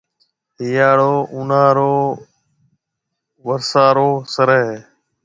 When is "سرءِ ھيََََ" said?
4.33-4.77